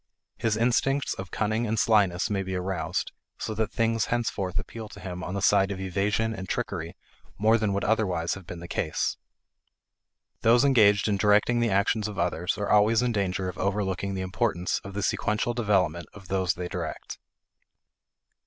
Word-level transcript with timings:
His 0.35 0.57
instincts 0.57 1.13
of 1.13 1.29
cunning 1.29 1.67
and 1.67 1.77
slyness 1.79 2.27
may 2.31 2.41
be 2.41 2.55
aroused, 2.55 3.11
so 3.37 3.53
that 3.53 3.71
things 3.71 4.05
henceforth 4.05 4.57
appeal 4.57 4.89
to 4.89 4.99
him 4.99 5.23
on 5.23 5.35
the 5.35 5.43
side 5.43 5.69
of 5.69 5.79
evasion 5.79 6.33
and 6.33 6.49
trickery 6.49 6.95
more 7.37 7.55
than 7.59 7.71
would 7.73 7.83
otherwise 7.83 8.33
have 8.33 8.47
been 8.47 8.61
the 8.61 8.67
case. 8.67 9.17
Those 10.41 10.65
engaged 10.65 11.07
in 11.07 11.17
directing 11.17 11.59
the 11.59 11.69
actions 11.69 12.07
of 12.07 12.17
others 12.17 12.57
are 12.57 12.67
always 12.71 13.03
in 13.03 13.11
danger 13.11 13.47
of 13.47 13.59
overlooking 13.59 14.15
the 14.15 14.21
importance 14.23 14.79
of 14.83 14.95
the 14.95 15.03
sequential 15.03 15.53
development 15.53 16.07
of 16.15 16.29
those 16.29 16.55
they 16.55 16.67
direct. 16.67 17.19